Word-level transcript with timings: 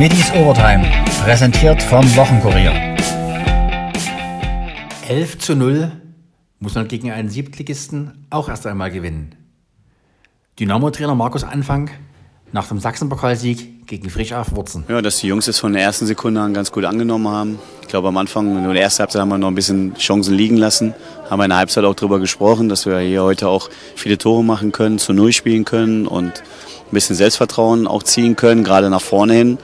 Middies 0.00 0.32
Overtime, 0.32 0.90
präsentiert 1.22 1.82
vom 1.82 2.02
Wochenkurier. 2.16 2.72
11 5.06 5.36
zu 5.36 5.54
0 5.54 5.92
muss 6.58 6.74
man 6.74 6.88
gegen 6.88 7.10
einen 7.10 7.28
Siebtligisten 7.28 8.26
auch 8.30 8.48
erst 8.48 8.66
einmal 8.66 8.90
gewinnen. 8.90 9.34
Dynamo-Trainer 10.58 11.14
Markus 11.14 11.44
Anfang 11.44 11.90
nach 12.52 12.68
dem 12.68 12.78
Sachsenpokalsieg 12.80 13.86
gegen 13.86 14.10
Frisch 14.10 14.32
auf 14.32 14.54
Wurzen. 14.54 14.84
Ja, 14.88 15.02
dass 15.02 15.18
die 15.18 15.26
Jungs 15.26 15.48
es 15.48 15.58
von 15.58 15.72
der 15.72 15.82
ersten 15.82 16.06
Sekunde 16.06 16.40
an 16.40 16.54
ganz 16.54 16.72
gut 16.72 16.84
angenommen 16.84 17.28
haben. 17.28 17.58
Ich 17.82 17.88
glaube, 17.88 18.08
am 18.08 18.16
Anfang, 18.16 18.56
in 18.56 18.72
der 18.72 18.82
ersten 18.82 19.00
Halbzeit 19.00 19.20
haben 19.20 19.28
wir 19.28 19.38
noch 19.38 19.48
ein 19.48 19.54
bisschen 19.54 19.94
Chancen 19.94 20.34
liegen 20.34 20.56
lassen. 20.56 20.94
Haben 21.28 21.40
wir 21.40 21.44
in 21.44 21.50
der 21.50 21.58
Halbzeit 21.58 21.84
auch 21.84 21.94
darüber 21.94 22.18
gesprochen, 22.20 22.68
dass 22.68 22.86
wir 22.86 22.98
hier 23.00 23.22
heute 23.22 23.48
auch 23.48 23.68
viele 23.96 24.18
Tore 24.18 24.44
machen 24.44 24.72
können, 24.72 24.98
zu 24.98 25.12
Null 25.12 25.32
spielen 25.32 25.64
können 25.64 26.06
und 26.06 26.42
ein 26.90 26.94
bisschen 26.94 27.16
Selbstvertrauen 27.16 27.86
auch 27.86 28.02
ziehen 28.02 28.36
können, 28.36 28.64
gerade 28.64 28.90
nach 28.90 29.00
vorne 29.00 29.34
hin. 29.34 29.58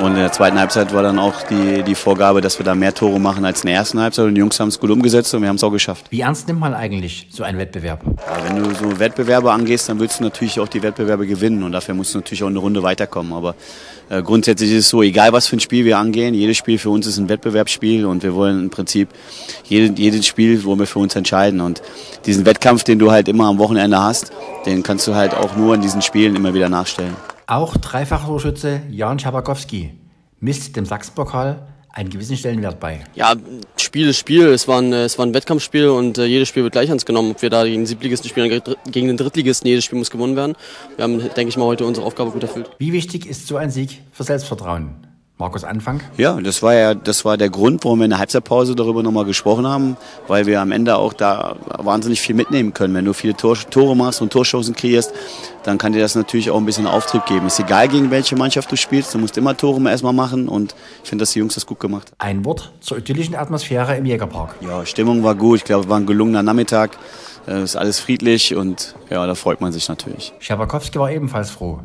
Und 0.00 0.12
in 0.12 0.18
der 0.18 0.30
zweiten 0.30 0.58
Halbzeit 0.60 0.92
war 0.94 1.02
dann 1.02 1.18
auch 1.18 1.42
die, 1.42 1.82
die 1.82 1.96
Vorgabe, 1.96 2.40
dass 2.40 2.58
wir 2.58 2.64
da 2.64 2.76
mehr 2.76 2.94
Tore 2.94 3.18
machen 3.18 3.44
als 3.44 3.62
in 3.62 3.66
der 3.66 3.76
ersten 3.76 3.98
Halbzeit. 3.98 4.26
Und 4.26 4.36
die 4.36 4.38
Jungs 4.38 4.58
haben 4.60 4.68
es 4.68 4.78
gut 4.78 4.90
umgesetzt 4.90 5.34
und 5.34 5.42
wir 5.42 5.48
haben 5.48 5.56
es 5.56 5.64
auch 5.64 5.72
geschafft. 5.72 6.06
Wie 6.10 6.20
ernst 6.20 6.46
nimmt 6.46 6.60
man 6.60 6.72
eigentlich 6.72 7.26
so 7.30 7.42
einen 7.42 7.58
Wettbewerb? 7.58 8.02
Ja, 8.04 8.44
wenn 8.44 8.62
du 8.62 8.74
so 8.74 9.00
Wettbewerbe 9.00 9.50
angehst, 9.50 9.88
dann 9.88 9.98
willst 9.98 10.20
du 10.20 10.24
natürlich 10.24 10.60
auch 10.60 10.68
die 10.68 10.84
Wettbewerbe 10.84 11.26
gewinnen. 11.26 11.64
Und 11.64 11.72
dafür 11.72 11.94
musst 11.94 12.14
du 12.14 12.18
natürlich 12.18 12.44
auch 12.44 12.48
eine 12.48 12.60
Runde 12.60 12.84
weiterkommen. 12.84 13.32
Aber 13.32 13.56
äh, 14.08 14.22
grundsätzlich 14.22 14.70
ist 14.70 14.84
es 14.84 14.88
so, 14.88 15.02
egal 15.02 15.32
was 15.32 15.48
für 15.48 15.56
ein 15.56 15.60
Spiel 15.60 15.84
wir 15.84 15.98
angehen, 15.98 16.32
jedes 16.32 16.56
Spiel 16.56 16.78
für 16.78 16.90
uns 16.90 17.06
ist 17.08 17.18
ein 17.18 17.28
Wettbewerbsspiel 17.28 18.06
und 18.06 18.22
wir 18.22 18.34
wollen 18.34 18.60
im 18.60 18.70
Prinzip 18.70 19.08
jedes, 19.64 19.98
jedes 19.98 20.26
Spiel 20.26 20.62
wollen 20.62 20.78
wir 20.78 20.86
für 20.86 21.00
uns 21.00 21.16
entscheiden. 21.16 21.60
Und 21.60 21.82
diesen 22.24 22.46
Wettkampf, 22.46 22.84
den 22.84 23.00
du 23.00 23.10
halt 23.10 23.26
immer 23.26 23.46
am 23.48 23.58
Wochenende 23.58 24.00
hast, 24.00 24.30
den 24.64 24.84
kannst 24.84 25.08
du 25.08 25.16
halt 25.16 25.34
auch 25.34 25.56
nur 25.56 25.74
in 25.74 25.82
diesen 25.82 26.02
Spielen 26.02 26.36
immer 26.36 26.54
wieder 26.54 26.68
nachstellen. 26.68 27.16
Auch 27.50 27.78
Dreifachtorschütze 27.78 28.82
Jan 28.90 29.18
Schabakowski 29.18 29.94
misst 30.38 30.76
dem 30.76 30.84
Sachsenpokal 30.84 31.66
einen 31.88 32.10
gewissen 32.10 32.36
Stellenwert 32.36 32.78
bei. 32.78 33.02
Ja, 33.14 33.32
Spiel 33.78 34.08
ist 34.08 34.18
Spiel. 34.18 34.48
Es 34.48 34.68
war 34.68 34.82
ein, 34.82 34.92
es 34.92 35.18
war 35.18 35.24
ein 35.24 35.32
Wettkampfspiel 35.32 35.88
und 35.88 36.18
äh, 36.18 36.26
jedes 36.26 36.48
Spiel 36.48 36.62
wird 36.62 36.72
gleich 36.72 36.90
ernst 36.90 37.06
genommen. 37.06 37.30
Ob 37.30 37.40
wir 37.40 37.48
da 37.48 37.64
gegen 37.64 37.80
den 37.80 37.86
Siebtligisten 37.86 38.28
spielen, 38.28 38.60
gegen 38.90 39.06
den 39.06 39.16
Drittligisten, 39.16 39.66
jedes 39.66 39.86
Spiel 39.86 39.98
muss 39.98 40.10
gewonnen 40.10 40.36
werden. 40.36 40.56
Wir 40.96 41.04
haben, 41.04 41.20
denke 41.20 41.48
ich 41.48 41.56
mal, 41.56 41.64
heute 41.64 41.86
unsere 41.86 42.04
Aufgabe 42.06 42.32
gut 42.32 42.42
erfüllt. 42.42 42.68
Wie 42.76 42.92
wichtig 42.92 43.24
ist 43.24 43.46
so 43.46 43.56
ein 43.56 43.70
Sieg 43.70 44.02
für 44.12 44.24
Selbstvertrauen? 44.24 45.07
Markus 45.38 45.62
Anfang? 45.62 46.00
Ja, 46.16 46.40
das 46.40 46.62
war 46.62 46.74
ja 46.74 46.94
das 46.94 47.24
war 47.24 47.36
der 47.36 47.48
Grund, 47.48 47.84
warum 47.84 48.00
wir 48.00 48.04
in 48.04 48.10
der 48.10 48.18
Halbzeitpause 48.18 48.74
darüber 48.74 49.04
nochmal 49.04 49.24
gesprochen 49.24 49.66
haben, 49.66 49.96
weil 50.26 50.46
wir 50.46 50.60
am 50.60 50.72
Ende 50.72 50.96
auch 50.96 51.12
da 51.12 51.56
wahnsinnig 51.78 52.20
viel 52.20 52.34
mitnehmen 52.34 52.74
können. 52.74 52.92
Wenn 52.94 53.04
du 53.04 53.12
viele 53.12 53.36
Tor, 53.36 53.56
Tore 53.56 53.94
machst 53.94 54.20
und 54.20 54.32
Torschancen 54.32 54.74
kreierst, 54.74 55.12
dann 55.62 55.78
kann 55.78 55.92
dir 55.92 56.00
das 56.00 56.16
natürlich 56.16 56.50
auch 56.50 56.56
ein 56.56 56.66
bisschen 56.66 56.86
Auftrieb 56.86 57.24
geben. 57.26 57.46
Ist 57.46 57.60
egal, 57.60 57.86
gegen 57.88 58.10
welche 58.10 58.34
Mannschaft 58.34 58.70
du 58.72 58.76
spielst, 58.76 59.14
du 59.14 59.18
musst 59.18 59.38
immer 59.38 59.56
Tore 59.56 59.80
erstmal 59.88 60.12
machen 60.12 60.48
und 60.48 60.74
ich 61.04 61.08
finde, 61.08 61.22
dass 61.22 61.32
die 61.32 61.38
Jungs 61.38 61.54
das 61.54 61.66
gut 61.66 61.78
gemacht 61.78 62.08
haben. 62.08 62.16
Ein 62.18 62.44
Wort 62.44 62.72
zur 62.80 62.98
idyllischen 62.98 63.36
Atmosphäre 63.36 63.96
im 63.96 64.06
Jägerpark. 64.06 64.56
Ja, 64.60 64.84
Stimmung 64.84 65.22
war 65.22 65.36
gut. 65.36 65.58
Ich 65.58 65.64
glaube, 65.64 65.84
es 65.84 65.88
war 65.88 65.98
ein 65.98 66.06
gelungener 66.06 66.42
Nachmittag. 66.42 66.98
Es 67.46 67.62
ist 67.62 67.76
alles 67.76 68.00
friedlich 68.00 68.56
und 68.56 68.96
ja, 69.08 69.24
da 69.24 69.34
freut 69.34 69.60
man 69.60 69.72
sich 69.72 69.88
natürlich. 69.88 70.32
Schabakowski 70.40 70.98
war 70.98 71.10
ebenfalls 71.10 71.50
froh 71.50 71.80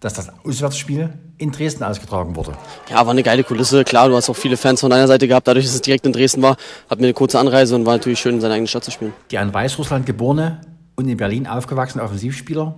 dass 0.00 0.14
das 0.14 0.30
Auswärtsspiel 0.44 1.12
in 1.38 1.52
Dresden 1.52 1.84
ausgetragen 1.84 2.36
wurde. 2.36 2.52
Ja, 2.90 2.96
war 2.96 3.10
eine 3.10 3.22
geile 3.22 3.44
Kulisse. 3.44 3.84
Klar, 3.84 4.08
du 4.08 4.16
hast 4.16 4.28
auch 4.28 4.36
viele 4.36 4.56
Fans 4.56 4.80
von 4.80 4.90
deiner 4.90 5.06
Seite 5.06 5.28
gehabt. 5.28 5.46
Dadurch, 5.46 5.64
dass 5.64 5.74
es 5.74 5.82
direkt 5.82 6.04
in 6.04 6.12
Dresden 6.12 6.42
war, 6.42 6.56
hatten 6.90 7.00
wir 7.00 7.06
eine 7.06 7.14
kurze 7.14 7.38
Anreise 7.38 7.74
und 7.74 7.86
war 7.86 7.94
natürlich 7.94 8.18
schön, 8.18 8.36
in 8.36 8.40
seiner 8.40 8.54
eigenen 8.54 8.68
Stadt 8.68 8.84
zu 8.84 8.90
spielen. 8.90 9.12
Der 9.30 9.42
in 9.42 9.54
Weißrussland 9.54 10.04
geborene 10.04 10.60
und 10.96 11.08
in 11.08 11.16
Berlin 11.16 11.46
aufgewachsene 11.46 12.02
Offensivspieler 12.02 12.74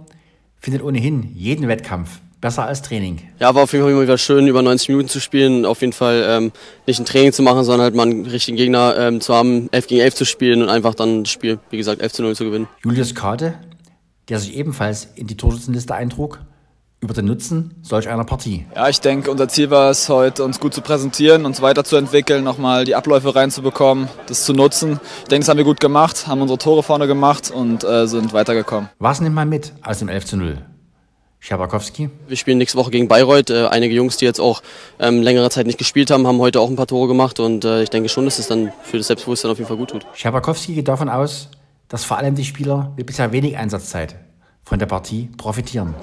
findet 0.58 0.82
ohnehin 0.82 1.32
jeden 1.34 1.68
Wettkampf 1.68 2.20
besser 2.40 2.66
als 2.66 2.82
Training. 2.82 3.20
Ja, 3.38 3.54
war 3.54 3.64
auf 3.64 3.72
jeden 3.72 3.84
Fall 3.84 3.92
immer 3.92 4.02
wieder 4.02 4.18
schön, 4.18 4.46
über 4.46 4.62
90 4.62 4.88
Minuten 4.90 5.08
zu 5.08 5.20
spielen. 5.20 5.66
Auf 5.66 5.80
jeden 5.80 5.92
Fall 5.92 6.24
ähm, 6.26 6.52
nicht 6.86 6.98
ein 6.98 7.04
Training 7.04 7.32
zu 7.32 7.42
machen, 7.42 7.64
sondern 7.64 7.84
halt 7.84 7.94
mal 7.94 8.04
einen 8.04 8.26
richtigen 8.26 8.56
Gegner 8.56 8.94
ähm, 8.98 9.20
zu 9.20 9.34
haben, 9.34 9.68
11 9.72 9.86
gegen 9.86 10.00
11 10.00 10.14
zu 10.14 10.24
spielen 10.24 10.62
und 10.62 10.68
einfach 10.68 10.94
dann 10.94 11.24
das 11.24 11.32
Spiel, 11.32 11.58
wie 11.70 11.76
gesagt, 11.76 12.00
11 12.00 12.12
zu 12.12 12.22
0 12.22 12.36
zu 12.36 12.44
gewinnen. 12.44 12.68
Julius 12.82 13.14
Kade, 13.14 13.54
der 14.28 14.38
sich 14.38 14.56
ebenfalls 14.56 15.08
in 15.14 15.26
die 15.26 15.36
Torschützenliste 15.36 15.94
eintrug, 15.94 16.40
über 17.00 17.14
den 17.14 17.24
Nutzen 17.24 17.74
solch 17.82 18.08
einer 18.08 18.24
Partie? 18.24 18.66
Ja, 18.74 18.88
ich 18.88 19.00
denke, 19.00 19.30
unser 19.30 19.48
Ziel 19.48 19.70
war 19.70 19.90
es 19.90 20.08
heute, 20.08 20.44
uns 20.44 20.60
gut 20.60 20.74
zu 20.74 20.82
präsentieren, 20.82 21.46
uns 21.46 21.62
weiterzuentwickeln, 21.62 22.44
nochmal 22.44 22.84
die 22.84 22.94
Abläufe 22.94 23.34
reinzubekommen, 23.34 24.08
das 24.26 24.44
zu 24.44 24.52
nutzen. 24.52 25.00
Ich 25.22 25.28
denke, 25.28 25.40
das 25.40 25.48
haben 25.48 25.56
wir 25.56 25.64
gut 25.64 25.80
gemacht, 25.80 26.26
haben 26.26 26.42
unsere 26.42 26.58
Tore 26.58 26.82
vorne 26.82 27.06
gemacht 27.06 27.50
und 27.50 27.84
äh, 27.84 28.06
sind 28.06 28.32
weitergekommen. 28.32 28.90
Was 28.98 29.20
nimmt 29.20 29.34
man 29.34 29.48
mit 29.48 29.72
aus 29.82 29.98
dem 29.98 30.08
11 30.08 30.26
zu 30.26 30.36
0? 30.36 30.58
Schabakowski. 31.42 32.10
Wir 32.28 32.36
spielen 32.36 32.58
nächste 32.58 32.76
Woche 32.76 32.90
gegen 32.90 33.08
Bayreuth. 33.08 33.48
Äh, 33.48 33.68
einige 33.68 33.94
Jungs, 33.94 34.18
die 34.18 34.26
jetzt 34.26 34.40
auch 34.40 34.62
ähm, 34.98 35.22
längere 35.22 35.48
Zeit 35.48 35.66
nicht 35.66 35.78
gespielt 35.78 36.10
haben, 36.10 36.26
haben 36.26 36.38
heute 36.38 36.60
auch 36.60 36.68
ein 36.68 36.76
paar 36.76 36.86
Tore 36.86 37.08
gemacht 37.08 37.40
und 37.40 37.64
äh, 37.64 37.82
ich 37.82 37.88
denke 37.88 38.10
schon, 38.10 38.26
dass 38.26 38.38
es 38.38 38.46
dann 38.46 38.72
für 38.82 38.98
das 38.98 39.06
Selbstbewusstsein 39.06 39.50
auf 39.50 39.56
jeden 39.56 39.68
Fall 39.68 39.78
gut 39.78 39.88
tut. 39.88 40.06
Schabakowski 40.12 40.74
geht 40.74 40.88
davon 40.88 41.08
aus, 41.08 41.48
dass 41.88 42.04
vor 42.04 42.18
allem 42.18 42.34
die 42.34 42.44
Spieler 42.44 42.92
mit 42.98 43.06
bisher 43.06 43.32
wenig 43.32 43.56
Einsatzzeit 43.56 44.16
von 44.64 44.78
der 44.78 44.86
Partie 44.86 45.30
profitieren 45.38 45.94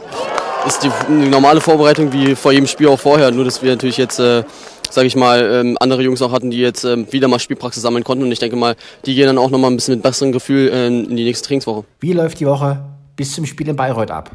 ist 0.68 0.84
die, 0.84 0.92
die, 1.08 1.30
normale 1.30 1.62
Vorbereitung 1.62 2.12
wie 2.14 2.36
vor 2.36 2.52
jedem 2.52 2.68
Spiel 2.68 2.88
auch 2.88 3.00
vorher. 3.00 3.32
Nur, 3.32 3.46
dass 3.46 3.62
wir 3.62 3.72
natürlich 3.72 3.98
jetzt, 3.98 4.20
äh, 4.20 4.44
sage 4.90 5.08
ich 5.08 5.16
mal, 5.16 5.42
ähm, 5.42 5.78
andere 5.80 6.04
Jungs 6.04 6.22
auch 6.22 6.32
hatten, 6.32 6.52
die 6.52 6.60
jetzt 6.60 6.84
ähm, 6.84 7.08
wieder 7.12 7.28
mal 7.28 7.40
Spielpraxis 7.40 7.82
sammeln 7.82 8.04
konnten. 8.04 8.24
Und 8.24 8.32
ich 8.32 8.40
denke 8.40 8.56
mal, 8.56 8.76
die 9.06 9.16
gehen 9.16 9.28
dann 9.28 9.38
auch 9.38 9.50
nochmal 9.50 9.72
ein 9.72 9.76
bisschen 9.76 9.96
mit 9.96 10.04
besserem 10.04 10.32
Gefühl 10.32 10.70
äh, 10.70 10.88
in 10.88 11.16
die 11.16 11.24
nächste 11.24 11.48
Trainingswoche. 11.48 11.86
Wie 12.00 12.14
läuft 12.14 12.40
die 12.40 12.46
Woche 12.46 12.84
bis 13.16 13.34
zum 13.34 13.46
Spiel 13.46 13.70
in 13.70 13.76
Bayreuth 13.76 14.12
ab? 14.12 14.32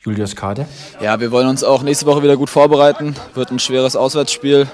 Julius 0.00 0.36
Kade? 0.36 0.66
Ja, 1.00 1.20
wir 1.20 1.30
wollen 1.32 1.48
uns 1.48 1.64
auch 1.64 1.82
nächste 1.82 2.06
Woche 2.06 2.22
wieder 2.22 2.36
gut 2.36 2.50
vorbereiten. 2.50 3.14
Wird 3.34 3.50
ein 3.50 3.58
schweres 3.58 3.96
Auswärtsspiel. 3.96 4.68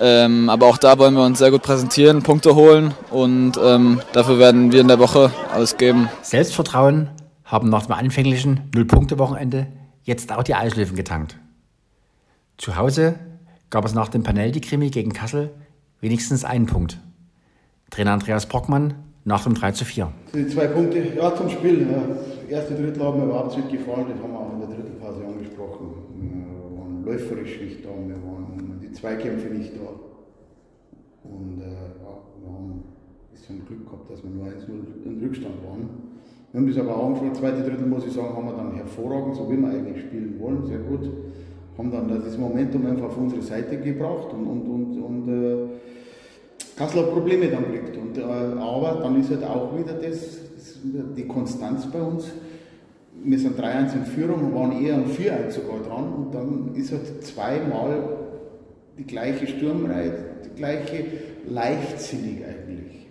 Ähm, 0.00 0.50
aber 0.50 0.66
auch 0.66 0.78
da 0.78 0.98
wollen 0.98 1.14
wir 1.14 1.24
uns 1.24 1.38
sehr 1.38 1.50
gut 1.50 1.62
präsentieren, 1.62 2.22
Punkte 2.22 2.54
holen 2.56 2.94
und 3.10 3.52
ähm, 3.62 4.00
dafür 4.12 4.40
werden 4.40 4.72
wir 4.72 4.80
in 4.80 4.88
der 4.88 4.98
Woche 4.98 5.30
alles 5.52 5.76
geben. 5.76 6.08
Selbstvertrauen 6.22 7.10
haben 7.44 7.68
nach 7.68 7.86
dem 7.86 7.92
anfänglichen 7.92 8.60
Null-Punkte-Wochenende 8.74 9.68
jetzt 10.04 10.32
auch 10.32 10.42
die 10.42 10.54
Eislöwen 10.54 10.96
getankt. 10.96 11.38
Zu 12.56 12.76
Hause 12.76 13.18
gab 13.70 13.84
es 13.84 13.94
nach 13.94 14.08
dem 14.08 14.22
Panelli-Krimi 14.22 14.90
gegen 14.90 15.12
Kassel 15.12 15.50
wenigstens 16.00 16.44
einen 16.44 16.66
Punkt. 16.66 17.00
Trainer 17.90 18.12
Andreas 18.12 18.46
Brockmann 18.46 18.94
nach 19.24 19.44
dem 19.44 19.54
3 19.54 19.72
zu 19.72 19.84
4. 19.84 20.12
Die 20.34 20.46
zwei 20.48 20.66
Punkte, 20.68 20.98
ja, 21.16 21.34
zum 21.34 21.48
Spiel. 21.48 21.86
Das 21.86 22.48
erste 22.48 22.74
Drittel 22.74 23.02
haben 23.02 23.18
wir 23.18 23.26
überhaupt 23.26 23.56
nicht 23.56 23.70
gefallen, 23.70 24.06
das 24.10 24.22
haben 24.22 24.32
wir 24.32 24.38
auch 24.38 24.52
in 24.52 24.60
der 24.60 24.68
dritten 24.68 25.00
Phase 25.00 25.24
angesprochen. 25.24 25.94
Wir 26.14 26.78
waren 26.78 27.04
läuferisch 27.04 27.60
nicht 27.60 27.84
da, 27.84 27.88
wir 27.88 28.16
waren 28.16 28.80
die 28.82 28.92
Zweikämpfe 28.92 29.48
nicht 29.48 29.72
da. 29.74 29.88
Und 31.28 31.60
äh, 31.60 31.64
ja, 31.64 32.12
wir 32.42 32.52
haben 32.52 32.70
ein 32.70 32.84
bisschen 33.32 33.66
Glück 33.66 33.86
gehabt, 33.86 34.10
dass 34.10 34.22
wir 34.22 34.30
nur 34.30 34.46
1-0 34.46 35.06
in 35.06 35.20
Rückstand 35.20 35.54
waren. 35.66 36.13
Wir 36.54 36.60
haben 36.60 36.68
das 36.68 36.78
aber 36.78 36.96
auch 36.96 37.06
angeschaut. 37.06 37.36
Zweite 37.36 37.62
Drittel, 37.62 37.84
muss 37.84 38.06
ich 38.06 38.12
sagen, 38.12 38.36
haben 38.36 38.46
wir 38.46 38.52
dann 38.52 38.76
hervorragend, 38.76 39.34
so 39.34 39.50
wie 39.50 39.56
wir 39.56 39.70
eigentlich 39.70 40.04
spielen 40.04 40.36
wollen, 40.38 40.64
sehr 40.64 40.78
gut. 40.78 41.10
Haben 41.76 41.90
dann 41.90 42.22
das 42.24 42.38
Momentum 42.38 42.86
einfach 42.86 43.06
auf 43.06 43.18
unsere 43.18 43.42
Seite 43.42 43.76
gebracht 43.76 44.32
und, 44.32 44.46
und, 44.46 44.68
und, 44.68 45.02
und 45.02 45.28
äh, 45.28 46.76
Kassel 46.76 47.00
hat 47.00 47.10
Probleme 47.10 47.48
dann 47.48 47.72
gekriegt. 47.72 47.96
Und, 47.96 48.18
äh, 48.18 48.22
aber 48.22 49.00
dann 49.02 49.20
ist 49.20 49.30
halt 49.30 49.42
auch 49.42 49.76
wieder 49.76 49.94
das, 49.94 50.38
das, 50.54 50.78
die 51.16 51.26
Konstanz 51.26 51.86
bei 51.86 52.00
uns. 52.00 52.30
Wir 53.24 53.38
sind 53.40 53.58
3-1 53.58 53.94
in 53.94 54.04
Führung 54.04 54.44
und 54.44 54.54
waren 54.54 54.80
eher 54.80 54.94
am 54.94 55.06
4-1 55.06 55.50
sogar 55.50 55.80
dran. 55.80 56.12
Und 56.12 56.34
dann 56.36 56.72
ist 56.76 56.92
halt 56.92 57.24
zweimal 57.24 58.16
die 58.96 59.04
gleiche 59.04 59.48
Sturmreihe, 59.48 60.12
die 60.44 60.54
gleiche 60.56 61.04
leichtsinnig 61.48 62.44
eigentlich. 62.44 63.08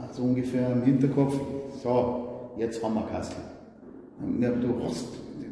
Also 0.00 0.22
ungefähr 0.22 0.70
im 0.70 0.82
Hinterkopf, 0.84 1.34
so, 1.82 2.33
jetzt 2.56 2.82
haben 2.82 2.94
wir 2.94 3.06
Kassel. 3.06 3.36
Du 4.20 4.84
hast, 4.84 5.08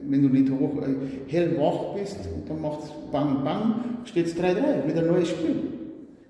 wenn 0.08 0.22
du 0.22 0.28
nicht 0.28 0.50
hoch, 0.50 0.82
äh, 0.82 1.31
hellwach 1.31 1.94
bist, 1.94 2.19
dann 2.49 2.60
macht 2.60 2.84
es 2.84 2.90
bang, 3.10 3.43
bang, 3.43 3.75
steht 4.04 4.26
es 4.26 4.37
3-3, 4.37 4.87
wieder 4.87 5.00
ein 5.00 5.08
neues 5.08 5.28
Spiel. 5.28 5.56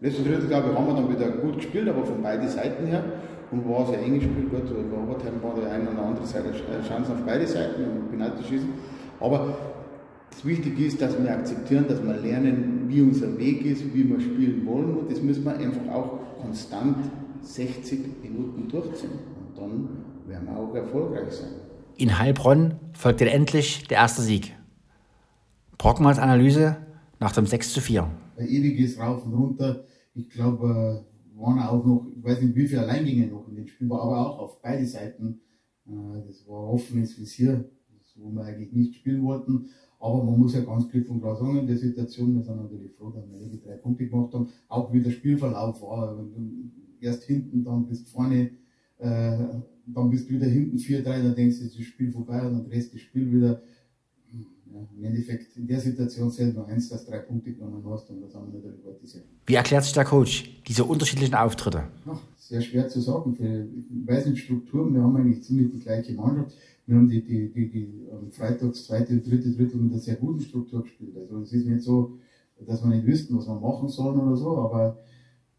Letzte 0.01 0.23
Drittel, 0.23 0.49
glaube 0.49 0.71
ich, 0.71 0.79
haben 0.79 0.87
wir 0.87 0.95
dann 0.95 1.11
wieder 1.11 1.29
gut 1.29 1.57
gespielt, 1.57 1.89
aber 1.89 2.05
von 2.05 2.23
beiden 2.23 2.49
Seiten 2.49 2.87
her. 2.87 3.05
Und 3.51 3.69
war 3.69 3.87
sehr 3.87 4.01
eng 4.01 4.15
gespielt, 4.15 4.51
gut, 4.51 4.65
bei 4.67 4.97
Overtime 4.97 5.43
war 5.43 5.55
der 5.55 5.71
eine 5.71 5.91
oder 5.91 6.07
andere 6.07 6.27
Seite 6.27 6.49
äh, 6.49 6.89
Chance 6.89 7.13
auf 7.13 7.19
beide 7.27 7.47
Seiten 7.47 7.85
und 7.85 8.11
Penalty 8.11 8.43
schießen. 8.45 8.69
Aber 9.21 9.59
das 10.31 10.45
Wichtige 10.45 10.87
ist, 10.87 11.01
dass 11.03 11.23
wir 11.23 11.31
akzeptieren, 11.31 11.85
dass 11.87 12.03
wir 12.03 12.15
lernen, 12.15 12.87
wie 12.89 13.03
unser 13.03 13.39
Weg 13.39 13.65
ist, 13.67 13.95
wie 13.95 14.09
wir 14.09 14.21
spielen 14.21 14.67
wollen. 14.67 14.97
Und 14.97 15.13
das 15.13 15.21
müssen 15.21 15.45
wir 15.45 15.53
einfach 15.53 15.95
auch 15.95 16.19
konstant 16.41 16.97
60 17.43 18.23
Minuten 18.23 18.69
durchziehen. 18.69 19.11
Und 19.11 19.59
dann 19.59 19.89
werden 20.27 20.47
wir 20.47 20.57
auch 20.57 20.75
erfolgreich 20.75 21.33
sein. 21.33 21.51
In 21.97 22.19
Heilbronn 22.19 22.75
folgte 22.95 23.29
endlich 23.31 23.87
der 23.89 23.99
erste 23.99 24.23
Sieg. 24.23 24.57
Brockmanns 25.79 26.19
Analyse 26.19 26.77
nach 27.21 27.33
dem 27.33 27.47
6 27.47 27.73
zu 27.73 27.81
4. 27.81 28.09
Ein 28.37 28.49
ewiges 28.49 28.99
Rauf 28.99 29.25
und 29.25 29.35
Runter. 29.35 29.85
Ich 30.15 30.31
glaube, 30.31 31.05
äh, 31.37 31.41
waren 31.41 31.59
auch 31.59 31.85
noch, 31.85 32.07
ich 32.17 32.23
weiß 32.25 32.41
nicht, 32.43 32.55
wie 32.55 32.67
viele 32.67 32.83
Alleingänge 32.83 33.27
noch 33.27 33.49
in 33.49 33.57
dem 33.57 33.67
Spiel 33.67 33.89
war, 33.91 34.03
aber 34.03 34.27
auch 34.27 34.39
auf 34.39 34.63
beide 34.63 34.87
Seiten. 34.87 35.41
Äh, 35.87 36.27
das 36.27 36.47
war 36.47 36.69
offenes 36.69 37.19
Visier, 37.19 37.69
wo 38.17 38.31
wir 38.31 38.45
eigentlich 38.45 38.73
nicht 38.73 38.95
spielen 38.97 39.25
wollten. 39.25 39.67
Aber 39.99 40.25
man 40.25 40.39
muss 40.39 40.55
ja 40.55 40.63
ganz 40.63 40.89
klipp 40.89 41.09
und 41.11 41.21
klar 41.21 41.37
sagen, 41.37 41.59
in 41.59 41.67
der 41.67 41.77
Situation, 41.77 42.35
wir 42.35 42.43
sind 42.43 42.57
natürlich 42.57 42.93
froh, 42.93 43.11
dass 43.11 43.25
wir 43.31 43.49
die 43.49 43.61
drei 43.61 43.77
Punkte 43.77 44.09
gemacht 44.09 44.35
haben, 44.35 44.49
auch 44.69 44.93
wie 44.93 45.01
der 45.01 45.11
Spielverlauf 45.11 45.81
war. 45.83 46.19
Erst 47.03 47.25
hinten, 47.25 47.65
dann 47.65 47.87
bis 47.87 48.03
vorne, 48.03 48.51
äh, 48.99 49.39
dann 49.87 50.11
bist 50.11 50.29
du 50.29 50.35
wieder 50.35 50.47
hinten 50.47 50.77
4-3, 50.77 51.03
dann 51.05 51.35
denkst 51.35 51.59
du, 51.59 51.65
das 51.65 51.75
Spiel 51.85 52.13
vorbei 52.13 52.41
und 52.47 52.53
dann 52.53 52.65
drehst 52.65 52.93
du 52.93 52.97
das 52.97 53.03
Spiel 53.03 53.33
wieder. 53.33 53.63
Ja, 54.73 54.79
Im 54.97 55.05
Endeffekt 55.05 55.55
in 55.57 55.67
der 55.67 55.81
Situation 55.81 56.33
nur 56.55 56.67
eins, 56.67 56.89
dass 56.89 57.05
drei 57.05 57.19
Punkte 57.19 57.53
genommen 57.53 57.85
hast 57.91 58.09
und 58.09 58.23
das 58.23 58.35
haben 58.35 58.53
wir 58.53 58.61
natürlich 58.61 58.85
heute 58.87 59.07
sehr. 59.07 59.23
Wie 59.45 59.55
erklärt 59.55 59.85
sich 59.85 59.93
der 59.93 60.05
Coach 60.05 60.63
diese 60.67 60.85
unterschiedlichen 60.85 61.35
Auftritte? 61.35 61.85
Ja, 62.07 62.19
sehr 62.39 62.63
schwer 62.63 62.89
zu 62.89 63.01
sagen. 63.01 63.35
Für, 63.35 63.67
ich 63.67 64.07
weiß 64.07 64.27
nicht, 64.27 64.45
Strukturen, 64.45 64.95
wir 64.95 65.03
haben 65.03 65.17
eigentlich 65.17 65.43
ziemlich 65.43 65.73
die 65.73 65.81
gleiche 65.81 66.15
Mannschaft. 66.15 66.57
Wir 66.87 66.97
haben 66.97 67.09
die, 67.09 67.23
die, 67.23 67.53
die, 67.53 67.71
die 67.71 68.07
am 68.11 68.31
Freitags 68.31 68.87
zweite 68.87 69.13
und 69.13 69.27
dritte 69.27 69.51
Drittel 69.53 69.79
mit 69.81 69.93
einer 69.93 70.01
sehr 70.01 70.17
guten 70.17 70.41
Struktur 70.41 70.83
gespielt. 70.83 71.17
Also 71.17 71.41
es 71.41 71.53
ist 71.53 71.67
nicht 71.67 71.83
so, 71.83 72.19
dass 72.67 72.83
wir 72.83 72.89
nicht 72.89 73.07
wüssten, 73.07 73.37
was 73.37 73.47
wir 73.47 73.59
machen 73.59 73.89
sollen 73.89 74.21
oder 74.21 74.37
so, 74.37 74.57
aber 74.59 74.99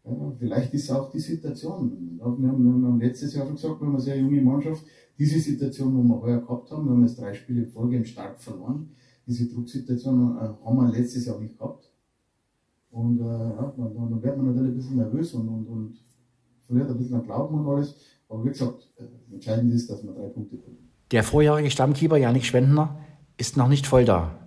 ja, 0.04 0.32
vielleicht 0.38 0.74
ist 0.74 0.90
auch 0.90 1.10
die 1.10 1.18
Situation. 1.18 2.16
Wir 2.16 2.24
haben, 2.24 2.42
wir 2.42 2.88
haben 2.88 3.00
letztes 3.00 3.34
Jahr 3.34 3.46
schon 3.46 3.56
gesagt, 3.56 3.80
wir 3.80 3.86
haben 3.86 3.94
eine 3.94 4.02
sehr 4.02 4.18
junge 4.18 4.40
Mannschaft. 4.42 4.84
Diese 5.18 5.38
Situation, 5.38 5.96
wo 5.96 6.02
wir 6.02 6.20
heuer 6.20 6.40
gehabt 6.40 6.70
haben, 6.70 6.86
wir 6.86 6.92
haben 6.92 7.06
jetzt 7.06 7.18
drei 7.18 7.32
Spiele 7.32 7.62
in 7.62 8.04
Start 8.04 8.38
verloren. 8.40 8.90
Diese 9.26 9.48
Drucksituation 9.48 10.36
äh, 10.36 10.40
haben 10.40 10.76
wir 10.76 10.92
letztes 10.92 11.24
Jahr 11.24 11.40
nicht 11.40 11.56
gehabt. 11.56 11.90
Und 12.90 13.20
äh, 13.20 13.24
ja, 13.24 13.72
dann, 13.76 13.94
dann 13.94 14.22
wird 14.22 14.36
man 14.36 14.46
natürlich 14.46 14.72
ein 14.72 14.76
bisschen 14.76 14.96
nervös 14.96 15.32
und, 15.32 15.48
und, 15.48 15.66
und 15.66 15.96
verliert 16.66 16.90
ein 16.90 16.98
bisschen 16.98 17.16
an 17.16 17.24
Glauben 17.24 17.58
und 17.58 17.74
alles. 17.74 17.96
Aber 18.28 18.44
wie 18.44 18.48
gesagt, 18.48 18.92
äh, 18.96 19.32
entscheidend 19.32 19.72
ist, 19.72 19.88
dass 19.88 20.02
wir 20.04 20.12
drei 20.12 20.28
Punkte 20.28 20.56
bekommen. 20.56 20.90
Der 21.12 21.22
vorjährige 21.22 21.70
Stammkeeper 21.70 22.18
Janik 22.18 22.44
Schwendner 22.44 22.98
ist 23.38 23.56
noch 23.56 23.68
nicht 23.68 23.86
voll 23.86 24.04
da. 24.04 24.38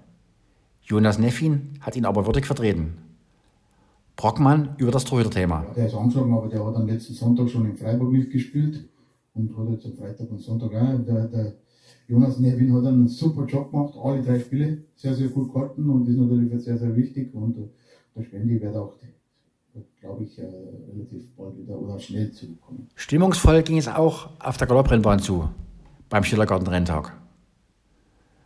Jonas 0.81 1.17
Neffin 1.17 1.79
hat 1.81 1.95
ihn 1.95 2.05
aber 2.05 2.25
würdig 2.25 2.45
vertreten. 2.45 3.06
Brockmann 4.17 4.75
über 4.77 4.91
das 4.91 5.05
Torhüter-Thema. 5.05 5.63
Ja, 5.63 5.73
der 5.73 5.85
ist 5.85 5.93
angeschlagen, 5.93 6.33
aber 6.33 6.49
der 6.49 6.65
hat 6.65 6.75
am 6.75 6.87
letzten 6.87 7.13
Sonntag 7.13 7.49
schon 7.49 7.65
in 7.69 7.77
Freiburg 7.77 8.11
mitgespielt 8.11 8.89
und 9.35 9.55
hat 9.55 9.69
jetzt 9.69 9.85
am 9.85 9.93
Freitag 9.93 10.29
und 10.31 10.41
Sonntag 10.41 10.73
auch. 10.73 11.05
Der, 11.05 11.27
der 11.27 11.53
Jonas 12.07 12.39
Nevin 12.39 12.73
hat 12.73 12.85
einen 12.85 13.07
super 13.07 13.45
Job 13.45 13.71
gemacht, 13.71 13.93
alle 14.01 14.23
drei 14.23 14.39
Spiele 14.39 14.79
sehr, 14.95 15.13
sehr 15.13 15.27
gut 15.27 15.53
gehalten 15.53 15.87
und 15.87 16.07
ist 16.07 16.17
natürlich 16.17 16.63
sehr, 16.63 16.79
sehr 16.79 16.95
wichtig. 16.95 17.33
Und 17.35 17.57
der 18.15 18.23
Spendi 18.23 18.59
wird 18.59 18.75
auch, 18.75 18.95
glaube 20.01 20.23
ich, 20.23 20.39
äh, 20.39 20.45
relativ 20.91 21.35
bald 21.35 21.55
wieder 21.55 21.79
oder 21.79 21.99
schnell 21.99 22.31
zurückkommen. 22.31 22.87
Stimmungsvoll 22.95 23.61
ging 23.61 23.77
es 23.77 23.87
auch 23.87 24.31
auf 24.39 24.57
der 24.57 24.65
Galopprennbahn 24.65 25.19
zu, 25.19 25.47
beim 26.09 26.23
Schillergarten-Renntag. 26.23 27.15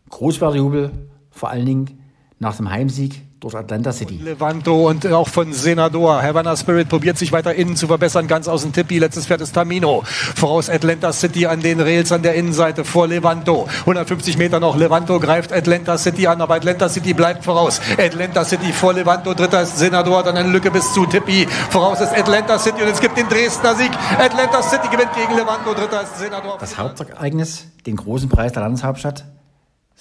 Groß 0.09 0.41
war 0.41 0.51
der 0.51 0.59
Jubel, 0.59 0.91
vor 1.29 1.49
allen 1.49 1.65
Dingen 1.65 2.01
nach 2.39 2.57
dem 2.57 2.69
Heimsieg 2.69 3.21
durch 3.41 3.55
Atlanta 3.55 3.91
City. 3.91 4.19
Levanto 4.23 4.87
und 4.87 5.07
auch 5.07 5.27
von 5.27 5.51
Senador. 5.51 6.21
Havana 6.21 6.55
Spirit 6.55 6.87
probiert 6.89 7.17
sich 7.17 7.31
weiter 7.31 7.55
innen 7.55 7.75
zu 7.75 7.87
verbessern, 7.87 8.27
ganz 8.27 8.47
aus 8.47 8.61
dem 8.61 8.71
Tippi. 8.71 8.99
Letztes 8.99 9.25
Pferd 9.25 9.41
ist 9.41 9.53
Tamino. 9.53 10.03
Voraus 10.05 10.69
Atlanta 10.69 11.11
City 11.11 11.47
an 11.47 11.59
den 11.59 11.81
Rails 11.81 12.11
an 12.11 12.21
der 12.21 12.35
Innenseite 12.35 12.85
vor 12.85 13.07
Levanto. 13.07 13.67
150 13.79 14.37
Meter 14.37 14.59
noch. 14.59 14.77
Levanto 14.77 15.19
greift 15.19 15.51
Atlanta 15.51 15.97
City 15.97 16.27
an, 16.27 16.39
aber 16.39 16.53
Atlanta 16.53 16.87
City 16.87 17.15
bleibt 17.15 17.43
voraus. 17.43 17.81
Atlanta 17.97 18.45
City 18.45 18.71
vor 18.71 18.93
Levanto. 18.93 19.33
Dritter 19.33 19.63
ist 19.63 19.79
Senador, 19.79 20.21
dann 20.21 20.37
eine 20.37 20.49
Lücke 20.49 20.69
bis 20.69 20.93
zu 20.93 21.07
Tippi. 21.07 21.47
Voraus 21.71 21.99
ist 21.99 22.13
Atlanta 22.13 22.59
City 22.59 22.83
und 22.83 22.89
es 22.89 22.99
gibt 22.99 23.17
den 23.17 23.27
Dresdner 23.27 23.73
Sieg. 23.73 23.91
Atlanta 24.19 24.61
City 24.61 24.87
gewinnt 24.87 25.13
gegen 25.15 25.35
Levanto. 25.35 25.73
Dritter 25.73 26.03
ist 26.03 26.19
Senador. 26.19 26.59
Das 26.59 26.77
Hauptereignis, 26.77 27.65
den 27.87 27.95
großen 27.95 28.29
Preis 28.29 28.53
der 28.53 28.61
Landeshauptstadt, 28.61 29.25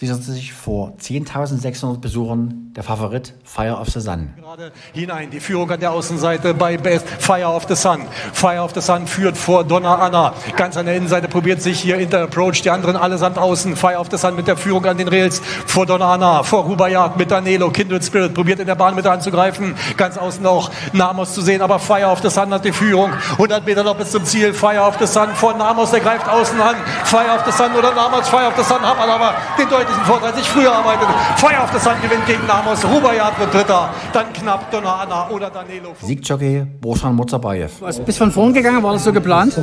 sicherte 0.00 0.32
sich 0.32 0.54
vor 0.54 0.94
10.600 0.98 2.00
Besuchern 2.00 2.72
der 2.74 2.82
Favorit 2.82 3.34
Fire 3.44 3.76
of 3.78 3.88
the 3.90 4.00
Sun. 4.00 4.30
Gerade 4.40 4.72
hinein, 4.94 5.28
die 5.28 5.40
Führung 5.40 5.70
an 5.70 5.78
der 5.78 5.92
Außenseite 5.92 6.54
bei 6.54 6.78
Best 6.78 7.06
Fire 7.06 7.48
of 7.48 7.66
the 7.68 7.74
Sun. 7.74 8.06
Fire 8.32 8.62
of 8.62 8.72
the 8.72 8.80
Sun 8.80 9.06
führt 9.06 9.36
vor 9.36 9.62
Donna 9.62 9.96
Anna. 9.96 10.32
Ganz 10.56 10.78
an 10.78 10.86
der 10.86 10.96
Innenseite 10.96 11.28
probiert 11.28 11.60
sich 11.60 11.80
hier 11.80 11.98
Inter 11.98 12.22
Approach, 12.22 12.62
die 12.62 12.70
anderen 12.70 12.96
allesamt 12.96 13.36
außen. 13.36 13.76
Fire 13.76 13.98
of 13.98 14.06
the 14.10 14.16
Sun 14.16 14.36
mit 14.36 14.46
der 14.46 14.56
Führung 14.56 14.86
an 14.86 14.96
den 14.96 15.06
Rails 15.06 15.42
vor 15.66 15.84
Donna 15.84 16.14
Anna, 16.14 16.44
vor 16.44 16.64
Rubayat 16.64 17.18
mit 17.18 17.30
Danilo. 17.30 17.68
Kindred 17.70 18.02
Spirit 18.02 18.32
probiert 18.32 18.58
in 18.58 18.66
der 18.66 18.76
Bahn 18.76 18.94
mit 18.94 19.06
anzugreifen. 19.06 19.74
Ganz 19.98 20.16
außen 20.16 20.46
auch 20.46 20.70
Namos 20.94 21.34
zu 21.34 21.42
sehen, 21.42 21.60
aber 21.60 21.78
Fire 21.78 22.06
of 22.06 22.22
the 22.22 22.30
Sun 22.30 22.54
hat 22.54 22.64
die 22.64 22.72
Führung. 22.72 23.10
100 23.32 23.66
Meter 23.66 23.84
noch 23.84 23.96
bis 23.96 24.12
zum 24.12 24.24
Ziel. 24.24 24.54
Fire 24.54 24.80
of 24.80 24.96
the 24.98 25.06
Sun 25.06 25.34
vor 25.34 25.52
Namos, 25.52 25.90
der 25.90 26.00
greift 26.00 26.26
außen 26.26 26.58
an. 26.58 26.76
Fire 27.04 27.34
of 27.34 27.44
the 27.44 27.52
Sun 27.52 27.74
oder 27.76 27.94
Namos, 27.94 28.26
Fire 28.30 28.48
of 28.48 28.56
the 28.56 28.64
Sun 28.64 28.80
hat 28.80 28.96
man 28.96 29.10
aber 29.10 29.34
den 29.58 29.68
deutlichen 29.68 29.89
Vorteil, 30.04 30.34
sich 30.34 30.48
früher 30.48 30.72
arbeitet. 30.72 31.06
Fire 31.36 31.62
of 31.62 31.70
the 31.72 31.78
Sun 31.78 31.94
gewinnt 32.02 32.26
gegen 32.26 32.46
Namos. 32.46 32.84
Rubayat 32.84 33.38
wird 33.38 33.54
Dritter. 33.54 33.90
Dann 34.12 34.32
knapp 34.32 34.70
Donna 34.70 35.02
Anna 35.02 35.28
oder 35.30 35.50
Danilo. 35.50 35.90
Siegjockey 36.00 36.64
Bosan 36.80 37.14
Mozabayev. 37.14 37.72
Was 37.80 38.00
bist 38.00 38.18
von 38.18 38.30
vorn 38.30 38.52
gegangen? 38.52 38.82
War 38.82 38.92
das 38.94 39.04
so 39.04 39.12
geplant? 39.12 39.60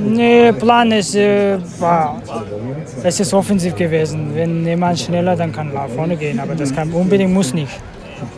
Nee, 0.00 0.52
Plan 0.52 0.90
ist, 0.92 1.14
äh, 1.14 1.58
war, 1.78 2.20
es 3.02 3.20
ist 3.20 3.32
offensiv 3.34 3.74
gewesen. 3.74 4.34
Wenn 4.34 4.66
jemand 4.66 4.98
schneller, 4.98 5.36
dann 5.36 5.52
kann 5.52 5.72
nach 5.72 5.88
vorne 5.88 6.16
gehen, 6.16 6.40
aber 6.40 6.54
das 6.54 6.74
kann 6.74 6.92
unbedingt 6.92 7.32
muss 7.32 7.54
nicht. 7.54 7.72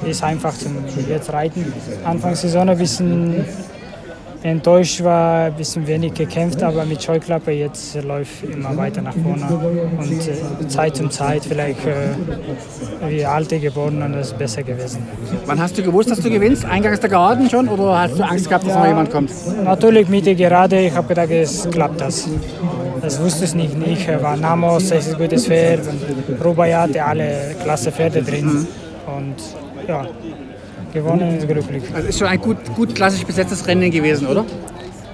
Ist 0.05 0.23
einfach 0.23 0.53
zum 0.55 0.77
jetzt 1.09 1.33
reiten. 1.33 1.73
Anfang 2.05 2.35
Saison 2.35 2.69
ein 2.69 2.77
bisschen 2.79 3.45
enttäuscht 4.43 5.05
war, 5.05 5.47
ein 5.47 5.55
bisschen 5.55 5.87
wenig 5.87 6.15
gekämpft, 6.15 6.63
aber 6.63 6.85
mit 6.85 7.03
Scheuklappe 7.03 7.51
jetzt 7.51 8.03
läuft 8.03 8.45
immer 8.45 8.77
weiter 8.77 9.03
nach 9.03 9.15
vorne 9.15 9.47
und 9.99 10.13
äh, 10.13 10.69
Zeit 10.69 10.97
zum 10.97 11.11
Zeit 11.11 11.45
vielleicht 11.45 11.85
äh, 11.87 13.09
wie 13.09 13.25
alte 13.25 13.59
geworden 13.59 14.03
und 14.03 14.13
das 14.13 14.29
ist 14.29 14.39
besser 14.39 14.63
gewesen. 14.63 15.07
Wann 15.47 15.61
hast 15.61 15.77
du 15.77 15.83
gewusst, 15.83 16.11
dass 16.11 16.21
du 16.21 16.31
gewinnst? 16.31 16.65
Eingangs 16.65 17.01
der 17.01 17.11
Geraden 17.11 17.51
schon 17.51 17.69
oder 17.69 17.99
hast 17.99 18.19
du 18.19 18.23
Angst 18.23 18.49
gehabt, 18.49 18.67
dass 18.67 18.75
noch 18.75 18.87
jemand 18.87 19.11
kommt? 19.11 19.31
Natürlich 19.65 20.09
Mitte 20.09 20.35
gerade, 20.35 20.81
ich 20.81 20.95
habe 20.95 21.09
gedacht, 21.09 21.31
es 21.31 21.69
klappt 21.71 22.01
das. 22.01 22.29
Das 23.03 23.21
wusste 23.23 23.45
ich 23.45 23.55
nicht. 23.55 23.77
Ich 23.87 24.23
war 24.23 24.37
Namos, 24.37 24.89
das 24.89 25.07
ist 25.07 25.15
ein 25.15 25.21
gutes 25.21 25.47
Pferd 25.47 25.81
Rubayat, 26.43 26.97
alle 26.97 27.55
klasse 27.63 27.93
Pferde 27.93 28.23
drin 28.23 28.67
und 29.07 29.37
ja, 29.89 30.07
gewonnen 30.93 31.39
ist 31.39 31.49
glücklich. 31.49 31.85
Also 31.95 32.09
ist 32.09 32.19
schon 32.19 32.29
ein 32.29 32.41
gut, 32.41 32.59
gut 32.75 32.95
klassisch 32.95 33.25
besetztes 33.25 33.67
Rennen 33.67 33.91
gewesen, 33.91 34.27
oder? 34.27 34.45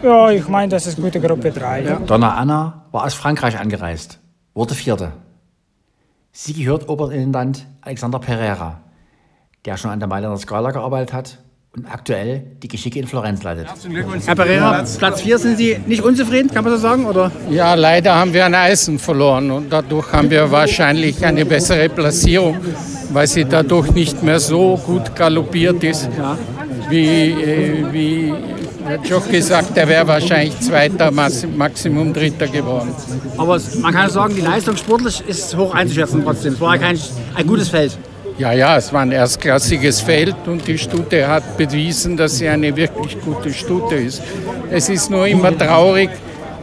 Ja, 0.02 0.30
ich 0.30 0.46
meine, 0.48 0.68
das 0.68 0.86
ist 0.86 1.00
gute 1.00 1.20
Gruppe 1.20 1.50
3. 1.50 1.98
Donna 2.06 2.34
Anna 2.34 2.84
war 2.92 3.04
aus 3.04 3.14
Frankreich 3.14 3.58
angereist, 3.58 4.18
wurde 4.54 4.74
Vierte. 4.74 5.12
Sie 6.32 6.52
gehört 6.52 6.88
Oberintendant 6.88 7.66
Alexander 7.80 8.18
Pereira, 8.18 8.80
der 9.64 9.76
schon 9.76 9.90
an 9.90 9.98
der 9.98 10.08
Mailänder 10.08 10.36
Skala 10.36 10.70
gearbeitet 10.70 11.14
hat 11.14 11.38
und 11.74 11.86
aktuell 11.86 12.42
die 12.62 12.68
Geschicke 12.68 12.98
in 12.98 13.06
Florenz 13.06 13.42
leitet. 13.42 13.68
Herr 14.26 14.34
Pereira, 14.34 14.84
Platz 14.98 15.22
4 15.22 15.38
sind 15.38 15.56
Sie 15.56 15.78
nicht 15.86 16.02
unzufrieden, 16.02 16.50
kann 16.50 16.64
man 16.64 16.72
so 16.74 16.78
sagen? 16.78 17.06
Oder? 17.06 17.30
Ja, 17.50 17.74
leider 17.74 18.14
haben 18.14 18.32
wir 18.32 18.44
ein 18.44 18.54
Eisen 18.54 18.98
verloren 18.98 19.50
und 19.50 19.70
dadurch 19.70 20.12
haben 20.12 20.30
wir 20.30 20.50
wahrscheinlich 20.50 21.24
eine 21.24 21.44
bessere 21.44 21.88
Platzierung, 21.88 22.58
weil 23.16 23.26
sie 23.26 23.46
dadurch 23.46 23.92
nicht 23.92 24.22
mehr 24.22 24.38
so 24.38 24.76
gut 24.76 25.16
galoppiert 25.16 25.82
ist, 25.82 26.06
wie, 26.90 27.30
äh, 27.30 27.90
wie 27.90 28.34
der 28.86 29.00
Jockey 29.08 29.40
sagt, 29.40 29.74
der 29.74 29.88
wäre 29.88 30.06
wahrscheinlich 30.06 30.60
Zweiter, 30.60 31.10
Max- 31.10 31.46
Maximum 31.56 32.12
Dritter 32.12 32.46
geworden. 32.46 32.94
Aber 33.38 33.58
man 33.80 33.94
kann 33.94 34.10
sagen, 34.10 34.34
die 34.36 34.42
Leistung 34.42 34.76
sportlich 34.76 35.22
ist 35.26 35.56
hoch 35.56 35.72
einzuschätzen 35.74 36.22
trotzdem. 36.22 36.52
Es 36.52 36.60
war 36.60 36.76
kein, 36.76 36.98
ein 37.34 37.46
gutes 37.46 37.70
Feld. 37.70 37.96
Ja, 38.36 38.52
ja, 38.52 38.76
es 38.76 38.92
war 38.92 39.00
ein 39.00 39.12
erstklassiges 39.12 40.02
Feld 40.02 40.36
und 40.46 40.68
die 40.68 40.76
Stute 40.76 41.26
hat 41.26 41.56
bewiesen, 41.56 42.18
dass 42.18 42.36
sie 42.36 42.48
eine 42.48 42.76
wirklich 42.76 43.18
gute 43.22 43.50
Stute 43.50 43.94
ist. 43.94 44.20
Es 44.70 44.90
ist 44.90 45.10
nur 45.10 45.26
immer 45.26 45.56
traurig, 45.56 46.10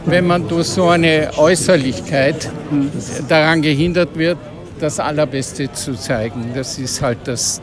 wenn 0.06 0.28
man 0.28 0.46
durch 0.46 0.68
so 0.68 0.86
eine 0.86 1.30
Äußerlichkeit 1.36 2.48
daran 3.28 3.60
gehindert 3.60 4.16
wird, 4.16 4.38
das 4.84 5.00
Allerbeste 5.00 5.72
zu 5.72 5.94
zeigen. 5.94 6.52
Das 6.54 6.78
ist 6.78 7.00
halt 7.00 7.18
das 7.24 7.60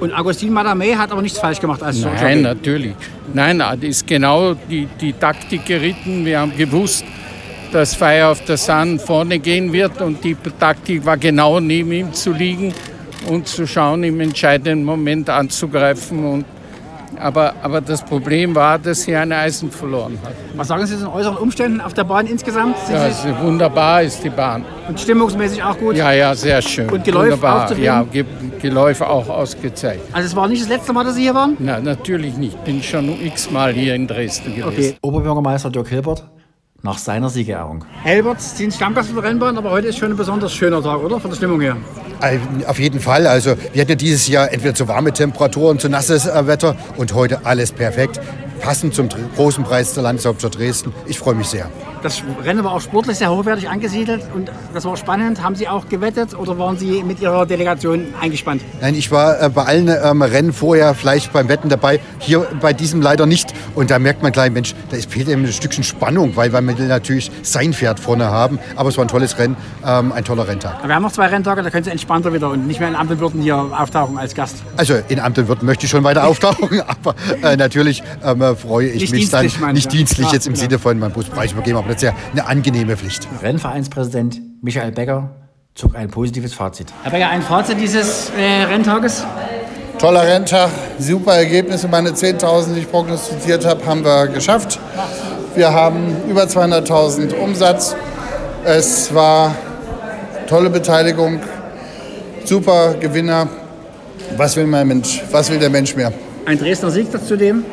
Und 0.00 0.12
Agustin 0.12 0.52
Madame 0.52 0.98
hat 0.98 1.12
aber 1.12 1.22
nichts 1.22 1.38
falsch 1.38 1.60
gemacht 1.60 1.82
als 1.82 2.00
Nein, 2.00 2.12
Jockey. 2.14 2.42
natürlich. 2.42 2.94
Nein, 3.32 3.58
das 3.60 3.78
ist 3.82 4.06
genau 4.06 4.54
die, 4.54 4.88
die 5.00 5.12
Taktik 5.12 5.64
geritten. 5.64 6.24
Wir 6.24 6.40
haben 6.40 6.56
gewusst, 6.56 7.04
dass 7.70 7.94
Fire 7.94 8.30
of 8.30 8.42
the 8.48 8.56
Sun 8.56 8.98
vorne 8.98 9.38
gehen 9.38 9.72
wird 9.72 10.00
und 10.00 10.24
die 10.24 10.36
Taktik 10.58 11.04
war 11.06 11.16
genau 11.16 11.60
neben 11.60 11.92
ihm 11.92 12.12
zu 12.12 12.32
liegen 12.32 12.74
und 13.28 13.46
zu 13.46 13.64
schauen, 13.66 14.02
im 14.02 14.18
entscheidenden 14.20 14.84
Moment 14.84 15.30
anzugreifen. 15.30 16.24
Und, 16.24 16.44
aber, 17.18 17.54
aber 17.62 17.80
das 17.80 18.02
Problem 18.04 18.54
war, 18.54 18.78
dass 18.78 19.02
sie 19.02 19.14
ein 19.16 19.32
Eisen 19.32 19.70
verloren 19.70 20.18
hat. 20.24 20.32
Was 20.56 20.68
sagen 20.68 20.84
Sie 20.86 20.94
zu 20.94 21.04
den 21.04 21.08
äußeren 21.12 21.36
Umständen 21.36 21.80
auf 21.80 21.92
der 21.94 22.04
Bahn 22.04 22.26
insgesamt? 22.26 22.76
Sind 22.86 22.94
Ja, 22.94 23.10
Sie, 23.10 23.28
also 23.28 23.42
wunderbar 23.44 24.02
ist 24.02 24.22
die 24.22 24.30
Bahn. 24.30 24.64
und 24.88 24.98
stimmungsmäßig 25.00 25.62
auch 25.62 25.76
gut? 25.78 25.96
Ja, 25.96 26.12
ja, 26.12 26.34
sehr 26.34 26.60
schön. 26.62 26.88
Und 26.90 27.04
Geläuf 27.04 27.20
auch 27.20 27.24
wunderbar. 27.32 27.66
zufrieden? 27.68 27.84
Ja, 27.84 28.02
Ge 28.04 28.24
Geläuf 28.60 29.00
auch 29.00 29.28
ausgezeichnet. 29.28 30.06
Also 30.12 30.26
es 30.26 30.36
war 30.36 30.46
nicht 30.48 30.62
das 30.62 30.68
letzte 30.68 30.92
Mal, 30.92 31.04
dass 31.04 31.14
Sie 31.14 31.22
hier 31.22 31.34
waren? 31.34 31.56
Na, 31.58 31.80
natürlich 31.80 32.36
nicht. 32.36 32.62
Bin 32.64 32.82
schon 32.82 33.08
x-mal 33.24 33.72
hier 33.72 33.94
in 33.94 34.06
Dresden 34.06 34.54
gewesen. 34.54 34.68
Okay. 34.68 34.94
Oberbürgermeister 35.02 35.70
Dirk 35.70 35.88
Hilbert 35.88 36.24
nach 36.82 36.98
seiner 36.98 37.28
Siegerehrung. 37.28 37.84
Helbert, 38.02 38.40
Sie 38.40 38.56
sind 38.56 38.72
Stammgast 38.74 39.10
auf 39.10 39.14
der 39.16 39.24
Rennbahn, 39.24 39.56
aber 39.58 39.70
heute 39.70 39.88
ist 39.88 39.98
schon 39.98 40.10
ein 40.10 40.16
besonders 40.16 40.52
schöner 40.52 40.82
Tag, 40.82 41.02
oder? 41.02 41.20
Von 41.20 41.30
der 41.30 41.36
Stimmung 41.36 41.60
her. 41.60 41.76
Auf 42.66 42.78
jeden 42.78 43.00
Fall. 43.00 43.26
Also 43.26 43.56
wir 43.72 43.82
hatten 43.82 43.96
dieses 43.96 44.28
Jahr 44.28 44.52
entweder 44.52 44.74
zu 44.74 44.88
warme 44.88 45.12
Temperaturen, 45.12 45.78
zu 45.78 45.88
nasses 45.88 46.26
äh, 46.26 46.46
Wetter 46.46 46.76
und 46.96 47.14
heute 47.14 47.44
alles 47.46 47.72
perfekt. 47.72 48.20
Passend 48.60 48.94
zum 48.94 49.08
großen 49.36 49.64
Preis 49.64 49.94
der 49.94 50.02
Landeshauptstadt 50.02 50.58
Dresden. 50.58 50.92
Ich 51.06 51.18
freue 51.18 51.34
mich 51.34 51.48
sehr. 51.48 51.70
Das 52.02 52.22
Rennen 52.42 52.64
war 52.64 52.72
auch 52.72 52.80
sportlich 52.80 53.18
sehr 53.18 53.30
hochwertig 53.30 53.68
angesiedelt 53.68 54.22
und 54.34 54.50
das 54.72 54.84
war 54.86 54.96
spannend. 54.96 55.42
Haben 55.42 55.54
Sie 55.54 55.68
auch 55.68 55.88
gewettet 55.88 56.34
oder 56.34 56.58
waren 56.58 56.78
Sie 56.78 57.02
mit 57.02 57.20
Ihrer 57.20 57.44
Delegation 57.44 58.14
eingespannt? 58.18 58.62
Nein, 58.80 58.94
ich 58.94 59.10
war 59.10 59.40
äh, 59.40 59.48
bei 59.50 59.64
allen 59.64 59.88
ähm, 59.88 60.22
Rennen 60.22 60.52
vorher 60.52 60.94
vielleicht 60.94 61.32
beim 61.32 61.48
Wetten 61.48 61.68
dabei. 61.68 62.00
Hier 62.18 62.46
bei 62.60 62.72
diesem 62.72 63.02
leider 63.02 63.26
nicht. 63.26 63.52
Und 63.74 63.90
da 63.90 63.98
merkt 63.98 64.22
man 64.22 64.32
gleich, 64.32 64.50
Mensch, 64.50 64.74
da 64.90 64.96
fehlt 64.96 65.28
eben 65.28 65.44
ein 65.44 65.52
Stückchen 65.52 65.84
Spannung, 65.84 66.36
weil 66.36 66.52
wir 66.52 66.60
natürlich 66.62 67.30
sein 67.42 67.74
Pferd 67.74 68.00
vorne 68.00 68.26
haben. 68.26 68.58
Aber 68.76 68.88
es 68.88 68.96
war 68.96 69.04
ein 69.04 69.08
tolles 69.08 69.38
Rennen, 69.38 69.56
ähm, 69.86 70.12
ein 70.12 70.24
toller 70.24 70.48
Renntag. 70.48 70.86
Wir 70.86 70.94
haben 70.94 71.02
noch 71.02 71.12
zwei 71.12 71.26
Renntage, 71.26 71.62
da 71.62 71.70
können 71.70 71.84
Sie 71.84 71.90
entspannter 71.90 72.32
wieder 72.32 72.48
und 72.50 72.66
nicht 72.66 72.80
mehr 72.80 72.88
in 72.88 72.96
Ampelwürden 72.96 73.42
hier 73.42 73.56
auftauchen 73.56 74.16
als 74.16 74.34
Gast. 74.34 74.56
Also 74.76 74.94
in 75.08 75.20
Ampelwürden 75.20 75.66
möchte 75.66 75.84
ich 75.84 75.90
schon 75.90 76.04
weiter 76.04 76.26
auftauchen, 76.26 76.80
aber 76.86 77.14
äh, 77.42 77.56
natürlich 77.56 78.02
ähm, 78.24 78.56
freue 78.56 78.88
ich 78.88 79.02
nicht 79.02 79.12
mich 79.12 79.30
dann 79.30 79.44
nicht 79.74 79.84
ja. 79.84 79.90
dienstlich 79.90 80.26
Ja, 80.28 80.32
jetzt 80.32 80.46
im 80.46 80.54
genau. 80.54 80.64
Sinne 80.64 80.78
von, 80.78 80.98
man 80.98 81.12
muss 81.12 81.26
Preis 81.26 81.52
übergeben, 81.52 81.78
aber 81.78 81.89
das 81.90 81.96
ist 81.96 82.02
ja 82.02 82.14
eine 82.30 82.46
angenehme 82.46 82.96
Pflicht. 82.96 83.26
Rennvereinspräsident 83.42 84.40
Michael 84.62 84.92
Becker 84.92 85.30
zog 85.74 85.96
ein 85.96 86.08
positives 86.08 86.54
Fazit. 86.54 86.86
Herr 87.02 87.10
Becker, 87.10 87.28
ein 87.28 87.42
Fazit 87.42 87.80
dieses 87.80 88.30
äh, 88.38 88.62
Renntages? 88.64 89.24
Toller 89.98 90.22
Renntag, 90.22 90.70
super 91.00 91.34
Ergebnisse. 91.34 91.88
Meine 91.88 92.10
10.000, 92.10 92.74
die 92.74 92.80
ich 92.80 92.90
prognostiziert 92.90 93.66
habe, 93.66 93.84
haben 93.84 94.04
wir 94.04 94.28
geschafft. 94.28 94.78
Wir 95.56 95.72
haben 95.72 96.16
über 96.28 96.44
200.000 96.44 97.34
Umsatz. 97.34 97.96
Es 98.64 99.12
war 99.12 99.56
tolle 100.48 100.70
Beteiligung, 100.70 101.40
super 102.44 102.94
Gewinner. 102.94 103.48
Was 104.36 104.56
will 104.56 104.66
mein 104.66 104.86
Mensch? 104.86 105.24
Was 105.32 105.50
will 105.50 105.58
der 105.58 105.70
Mensch 105.70 105.96
mehr? 105.96 106.12
Ein 106.46 106.56
Dresdner 106.56 106.92
Sieg 106.92 107.08
zudem 107.26 107.64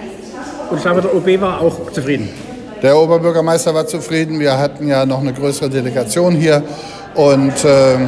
und 0.72 0.78
ich 0.78 0.84
glaube, 0.84 1.02
der 1.02 1.16
OB 1.16 1.40
war 1.40 1.62
auch 1.62 1.92
zufrieden. 1.92 2.30
Der 2.82 2.96
Oberbürgermeister 2.96 3.74
war 3.74 3.88
zufrieden. 3.88 4.40
Wir 4.40 4.58
hatten 4.58 4.88
ja 4.88 5.06
noch 5.06 5.20
eine 5.20 5.34
größere 5.34 5.70
Delegation 5.70 6.36
hier. 6.36 6.64
Und 7.16 7.54
ähm, 7.66 8.08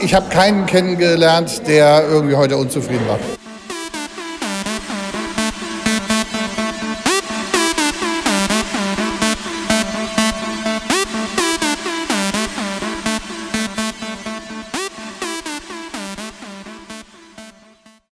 ich 0.00 0.14
habe 0.14 0.28
keinen 0.30 0.66
kennengelernt, 0.66 1.66
der 1.68 2.04
irgendwie 2.08 2.34
heute 2.34 2.56
unzufrieden 2.56 3.06
war. 3.06 3.18